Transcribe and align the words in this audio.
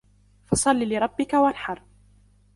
فَصَلِّ 0.45 0.89
لِرَبِّكَ 0.89 1.33
وَانْحَرْ 1.35 1.81